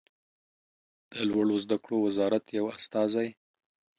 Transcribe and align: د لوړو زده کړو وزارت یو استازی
د 1.11 1.13
لوړو 1.29 1.55
زده 1.63 1.77
کړو 1.83 1.97
وزارت 2.05 2.45
یو 2.57 2.65
استازی 2.77 3.29